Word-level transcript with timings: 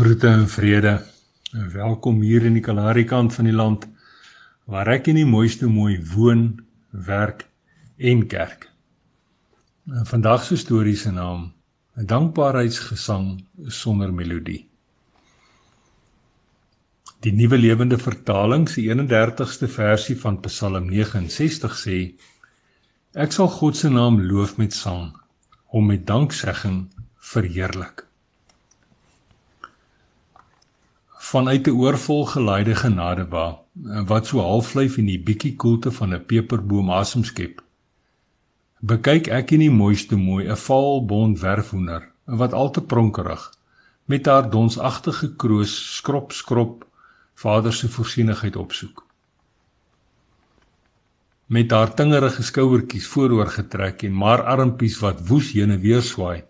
Groete 0.00 0.28
en 0.28 0.48
vrede. 0.48 0.92
Welkom 1.52 2.22
hier 2.24 2.46
in 2.48 2.54
die 2.56 2.62
Kalahari 2.64 3.02
kant 3.04 3.34
van 3.36 3.44
die 3.44 3.52
land 3.52 3.82
waar 4.64 4.88
ek 4.94 5.10
in 5.12 5.18
die 5.18 5.26
mooiste 5.28 5.68
mooi 5.68 5.98
woon, 6.14 6.46
werk 7.08 7.42
en 7.98 8.22
kerk. 8.32 8.64
Vandag 10.08 10.46
se 10.46 10.56
storie 10.56 10.96
se 10.96 11.12
naam: 11.12 11.52
'n 12.00 12.08
Dankbaarheidsgesang 12.14 13.44
sonder 13.68 14.08
melodie. 14.22 14.64
Die 17.20 17.36
Nuwe 17.36 17.60
Lewende 17.60 18.00
Vertaling 18.00 18.68
se 18.72 18.80
31ste 18.80 19.68
versie 19.68 20.16
van 20.16 20.40
Psalm 20.40 20.88
69 20.88 21.80
sê: 21.84 21.98
Ek 23.12 23.36
sal 23.36 23.52
God 23.60 23.76
se 23.76 23.92
naam 23.92 24.22
loof 24.32 24.56
met 24.56 24.72
sang, 24.72 25.10
hom 25.66 25.92
met 25.92 26.06
danksegging 26.06 26.86
verheerlik. 27.20 28.09
Vanuit 31.20 31.66
'n 31.68 31.76
oorvol 31.82 32.24
gelaaide 32.26 32.74
genade 32.74 33.26
wa 33.28 33.46
wat 34.10 34.26
so 34.26 34.40
halflyf 34.40 34.96
in 34.96 35.06
die 35.06 35.22
bietjie 35.26 35.56
koelte 35.56 35.90
van 35.92 36.14
'n 36.14 36.24
peperboom 36.26 36.90
asem 36.90 37.24
skep. 37.24 37.60
Bekyk 38.80 39.28
ek 39.28 39.50
in 39.50 39.60
die 39.60 39.70
mooiste 39.70 40.16
mooi 40.16 40.44
'n 40.48 40.56
vaal 40.56 41.04
bont 41.04 41.40
werfhoender 41.40 42.08
wat 42.24 42.52
al 42.52 42.70
te 42.70 42.82
pronkerig 42.82 43.52
met 44.04 44.26
haar 44.26 44.50
donsagtige 44.50 45.36
kroos 45.36 45.96
skrop 45.96 46.32
skrop 46.32 46.86
vader 47.34 47.72
se 47.72 47.88
voorsienigheid 47.88 48.56
opsoek. 48.56 49.06
Met 51.46 51.70
haar 51.70 51.94
tingerige 51.94 52.42
skouertjies 52.42 53.06
vooroor 53.06 53.46
getrek 53.46 54.02
en 54.02 54.14
maar 54.14 54.42
armpies 54.42 54.98
wat 54.98 55.26
woes 55.28 55.52
heen 55.52 55.70
en 55.70 55.80
weer 55.80 56.02
swaai 56.02 56.42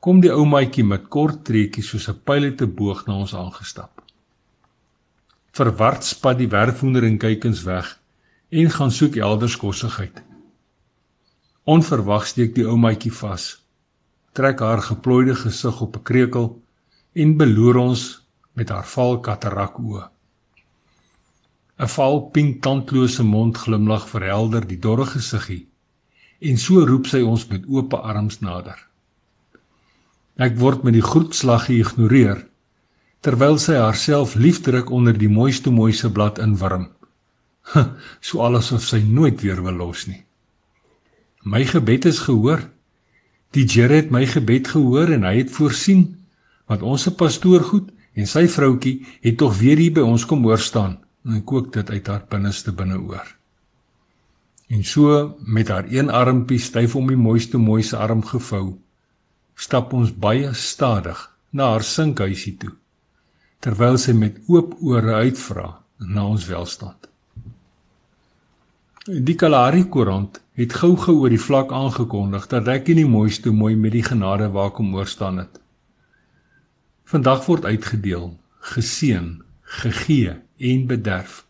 kom 0.00 0.20
die 0.22 0.30
ou 0.30 0.44
maatjie 0.46 0.84
met 0.86 1.08
kort 1.10 1.44
treetjies 1.44 1.88
soos 1.90 2.08
'n 2.08 2.20
pyl 2.24 2.44
uit 2.48 2.60
'n 2.62 2.74
boog 2.74 3.06
na 3.06 3.14
ons 3.14 3.34
aangestap. 3.34 4.02
Verward 5.52 6.04
spat 6.04 6.38
die 6.38 6.48
werfhoender 6.48 7.04
en 7.04 7.18
kykens 7.18 7.62
weg 7.62 7.98
en 8.50 8.70
gaan 8.70 8.90
soek 8.90 9.16
elders 9.16 9.56
kossigheid. 9.56 10.22
Onverwags 11.64 12.28
steek 12.28 12.54
die 12.54 12.66
ou 12.66 12.76
maatjie 12.76 13.12
vas, 13.12 13.44
trek 14.32 14.60
haar 14.60 14.82
geplooide 14.82 15.34
gesig 15.34 15.80
op 15.80 15.96
'n 15.96 16.02
kreukel 16.02 16.62
en 17.12 17.36
beloer 17.36 17.76
ons 17.76 18.22
met 18.52 18.68
haar 18.68 18.86
vaal 18.86 19.20
katarak 19.20 19.78
oë. 19.78 20.08
'n 21.78 21.88
Vaal 21.88 22.20
pink 22.34 22.62
tandlose 22.62 23.22
mond 23.22 23.56
glimlag 23.56 24.08
verhelder 24.08 24.66
die 24.66 24.78
dorre 24.78 25.06
gesiggie 25.06 25.66
en 26.40 26.56
so 26.56 26.86
roep 26.86 27.06
sy 27.06 27.20
ons 27.22 27.46
met 27.48 27.66
oop 27.66 27.94
arms 27.94 28.40
nader. 28.40 28.87
Ek 30.38 30.54
word 30.58 30.84
met 30.86 30.94
die 30.94 31.02
groetslag 31.02 31.66
geïgnoreer 31.66 32.44
terwyl 33.26 33.56
sy 33.58 33.74
haarself 33.74 34.36
liefdruk 34.38 34.92
onder 34.94 35.16
die 35.18 35.30
mooiste 35.30 35.72
mooiste 35.74 36.10
blad 36.14 36.38
inwurm. 36.38 36.86
so 38.26 38.44
alles 38.46 38.70
of 38.72 38.84
sy 38.86 39.00
nooit 39.02 39.42
weer 39.42 39.58
wil 39.64 39.74
los 39.80 40.06
nie. 40.06 40.22
My 41.42 41.64
gebed 41.66 42.06
is 42.06 42.22
gehoor. 42.22 42.62
Die 43.56 43.66
Here 43.66 43.98
het 43.98 44.12
my 44.14 44.22
gebed 44.30 44.70
gehoor 44.70 45.10
en 45.16 45.26
hy 45.26 45.40
het 45.40 45.50
voorsien 45.50 46.06
want 46.68 46.84
ons 46.84 47.06
se 47.08 47.14
pastoor 47.16 47.64
goed 47.64 47.90
en 48.14 48.28
sy 48.28 48.44
vroutkie 48.50 49.00
het 49.24 49.38
tog 49.40 49.56
weer 49.58 49.80
hier 49.80 49.94
by 49.96 50.04
ons 50.04 50.26
kom 50.28 50.44
hoor 50.46 50.60
staan 50.60 50.98
en 51.26 51.42
kook 51.42 51.72
dit 51.74 51.90
uit 51.90 52.06
haar 52.06 52.26
binneste 52.30 52.74
binneoor. 52.76 53.24
En 54.68 54.84
so 54.84 55.38
met 55.40 55.72
haar 55.72 55.88
een 55.88 56.12
armpie 56.12 56.60
styf 56.60 56.94
om 56.94 57.08
die 57.08 57.18
mooiste 57.18 57.58
mooiste 57.58 57.96
arm 57.96 58.22
gevou 58.22 58.76
stap 59.58 59.92
ons 59.92 60.12
baie 60.12 60.52
stadig 60.54 61.18
na 61.52 61.72
haar 61.72 61.86
sinkhuisie 61.86 62.56
toe 62.62 62.74
terwyl 63.64 63.96
sy 63.98 64.14
met 64.14 64.38
oop 64.46 64.76
ore 64.86 65.14
uitvra 65.26 65.68
na 65.98 66.26
ons 66.30 66.46
welstand. 66.46 67.08
Die 69.08 69.34
Kalahari 69.40 69.86
koerant 69.90 70.38
het 70.60 70.76
gou-gou 70.78 71.16
oor 71.22 71.32
die 71.32 71.42
vlak 71.42 71.72
aangekondig 71.74 72.46
dat 72.52 72.68
ek 72.70 72.92
nie 72.94 73.06
mooiste 73.08 73.50
mooi 73.54 73.74
met 73.74 73.96
die 73.96 74.04
genade 74.04 74.50
waakom 74.54 74.92
oor 74.94 75.08
staan 75.10 75.40
het. 75.42 75.58
Vandag 77.08 77.46
word 77.48 77.64
uitgedeel, 77.64 78.30
geseën, 78.74 79.28
gegee 79.82 80.36
en 80.70 80.86
bederf. 80.86 81.44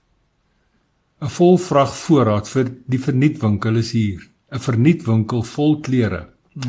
'n 1.21 1.29
Vol 1.35 1.59
vrag 1.59 1.93
voorraad 1.99 2.49
vir 2.49 2.71
die 2.87 3.03
vernietwinkel 3.03 3.77
is 3.83 3.91
hier, 3.91 4.23
'n 4.53 4.63
vernietwinkel 4.63 5.43
vol 5.43 5.81
klere, 5.81 6.29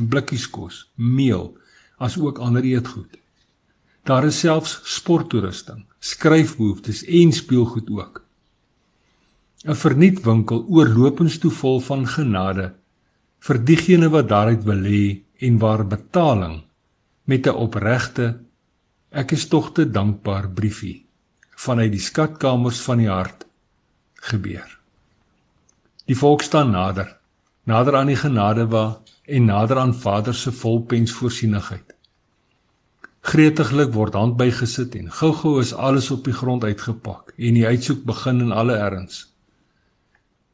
blikkies 0.10 0.50
kos, 0.50 0.90
meel, 0.96 1.54
as 1.98 2.18
ook 2.18 2.40
ander 2.40 2.64
eetgoed. 2.64 3.18
Daar 4.04 4.26
is 4.26 4.40
selfs 4.40 4.80
sporttoerusting, 4.84 5.86
skryfbehoeftes 6.00 7.04
en 7.06 7.32
speelgoed 7.32 7.90
ook. 7.90 8.24
'n 9.68 9.76
Vernietwinkel 9.76 10.66
oorlopends 10.72 11.38
toe 11.38 11.52
vol 11.52 11.82
van 11.84 12.06
genade 12.08 12.70
vir 13.44 13.58
diegene 13.70 14.08
wat 14.10 14.30
daaruit 14.30 14.64
wil 14.64 14.86
hê 14.88 15.04
en 15.48 15.58
waar 15.60 15.84
betaling 15.88 16.62
met 17.26 17.48
'n 17.48 17.60
opregte 17.66 18.40
ek 19.12 19.32
is 19.32 19.48
tog 19.48 19.72
te 19.76 19.86
dankbaar 19.92 20.50
briefie 20.50 21.06
vanuit 21.56 21.92
die 21.92 22.06
skatkamers 22.10 22.80
van 22.88 22.98
die 22.98 23.10
hart 23.10 23.46
gebeur. 24.32 24.80
Die 26.06 26.18
volk 26.18 26.42
staan 26.42 26.72
nader, 26.72 27.18
nader 27.64 27.96
aan 27.96 28.08
die 28.08 28.16
genade 28.16 28.68
waar 28.68 28.96
en 29.30 29.46
nader 29.46 29.78
aan 29.78 29.96
Vader 29.96 30.36
se 30.36 30.52
volpens 30.52 31.12
voorsienigheid. 31.12 31.96
Gretiglik 33.22 33.92
word 33.94 34.16
hand 34.18 34.38
bygesit 34.40 34.96
en 34.96 35.12
gou-gou 35.12 35.60
is 35.62 35.74
alles 35.74 36.08
op 36.12 36.24
die 36.26 36.34
grond 36.34 36.64
uitgepak 36.64 37.34
en 37.38 37.58
die 37.60 37.66
uitsoek 37.68 38.06
begin 38.08 38.40
in 38.46 38.56
alle 38.56 38.78
erns. 38.80 39.26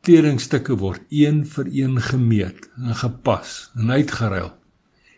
Kledingstukke 0.05 0.75
word 0.81 1.01
een 1.09 1.43
vir 1.45 1.69
een 1.71 2.01
gemeet 2.01 2.67
en 2.81 2.97
gepas 3.01 3.55
en 3.75 3.93
uitgeruil 3.95 4.51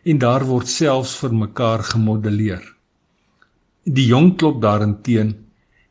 en 0.07 0.21
daar 0.21 0.45
word 0.47 0.69
selfs 0.71 1.15
vir 1.21 1.33
mekaar 1.35 1.83
gemodelleer. 1.83 2.61
Die 3.83 4.05
jong 4.11 4.35
klop 4.37 4.61
daarenteen 4.61 5.33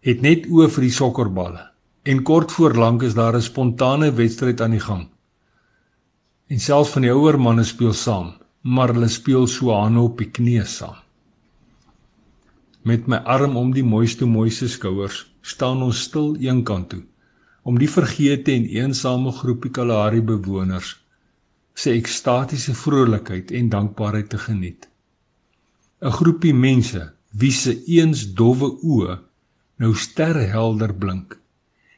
het 0.07 0.23
net 0.23 0.47
oë 0.47 0.71
vir 0.77 0.87
die 0.87 0.95
sokkerballe 1.01 1.67
en 2.07 2.23
kort 2.23 2.53
voor 2.55 2.77
lank 2.79 3.03
is 3.03 3.19
daar 3.19 3.37
'n 3.37 3.43
spontane 3.43 4.13
wedstryd 4.13 4.61
aan 4.61 4.77
die 4.77 4.87
gang. 4.89 5.09
En 6.47 6.61
selfs 6.63 6.93
van 6.95 7.03
die 7.03 7.11
ouer 7.11 7.41
manne 7.43 7.65
speel 7.67 7.95
saam, 7.99 8.29
maar 8.63 8.93
hulle 8.95 9.09
speel 9.11 9.49
so 9.51 9.73
aan 9.75 9.97
op 9.99 10.21
die 10.21 10.29
knie 10.31 10.63
saam. 10.63 10.95
Met 12.87 13.09
my 13.11 13.19
arm 13.27 13.57
om 13.59 13.73
die 13.75 13.83
mooiste 13.83 14.29
mooiste 14.31 14.69
skouers, 14.71 15.25
staan 15.43 15.81
ons 15.83 16.05
stil 16.07 16.37
eenkant 16.39 16.93
toe 16.93 17.03
om 17.67 17.81
die 17.83 17.89
vergete 17.91 18.53
en 18.55 18.69
eensame 18.71 19.33
groepie 19.35 19.73
Kalahari 19.75 20.21
bewoners 20.23 20.93
se 21.75 21.91
ekstatiese 21.99 22.77
vrolikheid 22.79 23.51
en 23.51 23.73
dankbaarheid 23.73 24.29
te 24.31 24.39
geniet. 24.39 24.87
'n 26.01 26.15
Groepie 26.19 26.55
mense 26.55 27.03
wie 27.41 27.51
se 27.51 27.75
eens 27.97 28.23
dowwe 28.39 28.69
oë 28.95 29.17
nou 29.83 29.91
sterhelder 29.95 30.95
blink 30.95 31.35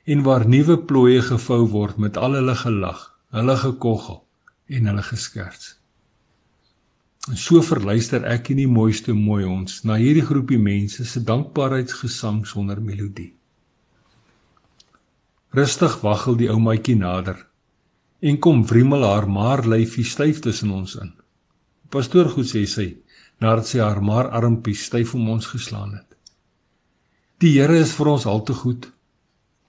en 0.04 0.24
waar 0.24 0.48
nuwe 0.48 0.78
plooie 0.88 1.20
gevou 1.28 1.68
word 1.76 2.00
met 2.00 2.16
al 2.16 2.40
hulle 2.40 2.56
gelag, 2.64 3.04
hulle 3.36 3.56
gekoggel 3.56 4.24
en 4.68 4.90
hulle 4.90 5.02
geskerts. 5.02 5.74
En 7.28 7.36
so 7.36 7.60
verluister 7.64 8.24
ek 8.24 8.52
in 8.54 8.62
die 8.62 8.70
mooiste 8.70 9.12
mooi 9.16 9.42
ons 9.44 9.82
na 9.88 9.98
hierdie 10.00 10.24
groepie 10.24 10.60
mense 10.60 11.04
se 11.04 11.20
dankbaarheidsgesang 11.28 12.44
sonder 12.48 12.80
melodie. 12.80 13.34
Rustig 15.56 15.98
waggel 16.04 16.38
die 16.40 16.48
ou 16.52 16.58
maatjie 16.60 16.96
nader 16.96 17.44
en 18.20 18.38
kom 18.42 18.64
wrimmel 18.66 19.04
haar 19.06 19.28
maar 19.30 19.64
lyfie 19.66 20.04
styf 20.04 20.40
tussen 20.44 20.72
ons 20.74 20.96
in. 21.00 21.12
Pastoor 21.92 22.28
goed 22.32 22.48
sê 22.50 22.64
sy 22.66 22.88
nadat 23.40 23.68
sy 23.68 23.80
haar 23.84 24.00
maar 24.04 24.30
armpie 24.34 24.76
styf 24.76 25.14
om 25.14 25.28
ons 25.36 25.46
geslaan 25.52 25.94
het. 25.94 26.06
Die 27.38 27.54
Here 27.54 27.76
is 27.78 27.92
vir 27.94 28.10
ons 28.14 28.26
al 28.26 28.42
te 28.42 28.56
goed. 28.56 28.88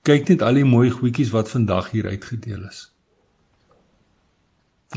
Kyk 0.08 0.32
net 0.32 0.42
al 0.42 0.58
die 0.58 0.66
mooi 0.66 0.90
goedjies 0.90 1.30
wat 1.36 1.52
vandag 1.52 1.92
hier 1.94 2.08
uitgedeel 2.10 2.64
is. 2.66 2.88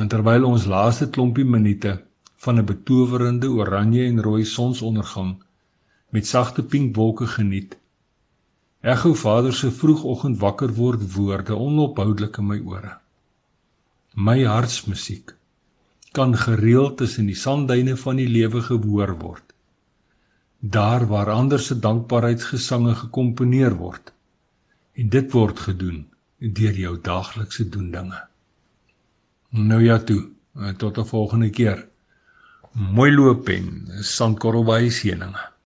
En 0.01 0.09
terwyl 0.09 0.45
ons 0.49 0.65
laaste 0.65 1.11
klompie 1.11 1.45
minute 1.45 1.93
van 2.45 2.59
'n 2.59 2.65
betowerende 2.65 3.49
oranje 3.49 4.05
en 4.05 4.23
rooi 4.23 4.45
sonsondergang 4.45 5.43
met 6.09 6.27
sagte 6.27 6.63
pink 6.63 6.97
wolke 6.97 7.27
geniet, 7.27 7.77
ekho 8.81 9.15
Vader 9.15 9.53
se 9.53 9.71
vroegoggend 9.71 10.39
wakker 10.39 10.73
word 10.75 11.13
woorde 11.15 11.55
onophoudelik 11.55 12.37
in 12.37 12.47
my 12.47 12.59
ore. 12.65 12.99
My 14.15 14.45
hartsmusiek 14.45 15.37
kan 16.13 16.37
gereeld 16.37 16.97
tussen 16.97 17.27
die 17.27 17.39
sandduine 17.45 17.97
van 17.97 18.17
die 18.17 18.29
lewe 18.29 18.63
gehoor 18.63 19.19
word. 19.19 19.55
Daar 20.59 21.07
waar 21.07 21.31
ander 21.31 21.61
se 21.61 21.79
dankbaarheidsgesange 21.79 22.95
gekomponeer 22.95 23.75
word. 23.75 24.13
En 24.93 25.09
dit 25.09 25.33
word 25.33 25.59
gedoen 25.59 26.07
deur 26.39 26.75
jou 26.75 26.99
daaglikse 27.01 27.69
doen 27.69 27.91
dinge. 27.91 28.32
Nou 29.53 29.83
ja 29.85 29.99
toe, 29.99 30.31
tot 30.77 30.99
'n 30.99 31.05
volgende 31.05 31.51
keer. 31.51 31.89
Mooi 32.73 33.13
loop 33.13 33.49
en 33.49 33.89
sandkorrel 34.01 34.65
baie 34.65 34.91
seëninge. 34.91 35.52